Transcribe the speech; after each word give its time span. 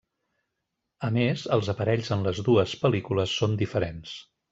A 1.07 1.09
més, 1.17 1.43
els 1.57 1.69
aparells 1.73 2.09
en 2.15 2.23
les 2.29 2.39
dues 2.47 2.73
pel·lícules 2.87 3.37
són 3.43 3.55
diferents. 3.61 4.15